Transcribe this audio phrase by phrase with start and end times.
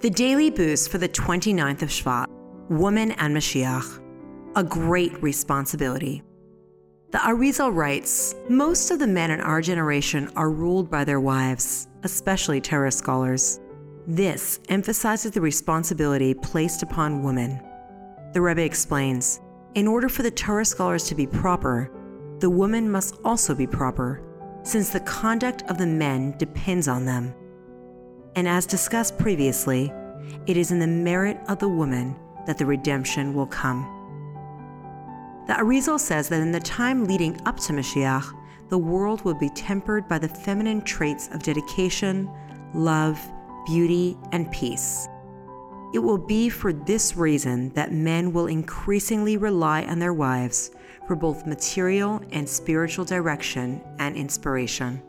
[0.00, 2.26] The daily boost for the 29th of Shvat,
[2.68, 4.00] Woman and Mashiach,
[4.54, 6.22] a great responsibility.
[7.10, 11.88] The Arizal writes Most of the men in our generation are ruled by their wives,
[12.04, 13.58] especially Torah scholars.
[14.06, 17.60] This emphasizes the responsibility placed upon women.
[18.34, 19.40] The Rebbe explains
[19.74, 21.90] In order for the Torah scholars to be proper,
[22.38, 24.22] the woman must also be proper,
[24.62, 27.34] since the conduct of the men depends on them.
[28.38, 29.92] And as discussed previously,
[30.46, 32.14] it is in the merit of the woman
[32.46, 33.82] that the redemption will come.
[35.48, 38.32] The Arizal says that in the time leading up to Mashiach,
[38.68, 42.30] the world will be tempered by the feminine traits of dedication,
[42.74, 43.20] love,
[43.66, 45.08] beauty, and peace.
[45.92, 50.70] It will be for this reason that men will increasingly rely on their wives
[51.08, 55.02] for both material and spiritual direction and inspiration.